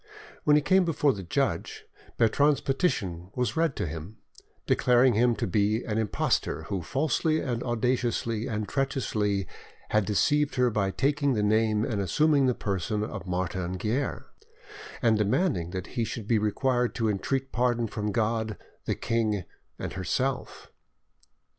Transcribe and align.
When 0.45 0.55
he 0.55 0.63
came 0.63 0.83
before 0.83 1.13
the 1.13 1.21
judge, 1.21 1.85
Bertrande's 2.17 2.59
petition 2.59 3.29
was 3.35 3.55
read 3.55 3.75
to 3.75 3.85
him, 3.85 4.17
declaring 4.65 5.13
him 5.13 5.35
to 5.35 5.45
be 5.45 5.83
"an 5.83 5.99
impostor, 5.99 6.63
who 6.63 6.81
falsely, 6.81 7.39
audaciously, 7.43 8.47
and 8.47 8.67
treacherously 8.67 9.47
had 9.89 10.05
deceived 10.05 10.55
her 10.55 10.71
by 10.71 10.89
taking 10.89 11.33
the 11.33 11.43
name 11.43 11.85
and 11.85 12.01
assuming 12.01 12.47
the 12.47 12.55
person 12.55 13.03
of 13.03 13.27
Martin 13.27 13.73
Guerre," 13.77 14.25
and 15.03 15.19
demanding 15.19 15.69
that 15.69 15.85
he 15.93 16.03
should 16.03 16.27
be 16.27 16.39
required 16.39 16.95
to 16.95 17.07
entreat 17.07 17.51
pardon 17.51 17.85
from 17.85 18.11
God, 18.11 18.57
the 18.85 18.95
king, 18.95 19.43
and 19.77 19.93
herself. 19.93 20.71